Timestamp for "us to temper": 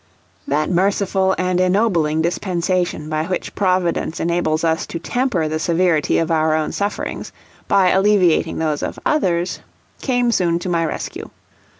4.63-5.47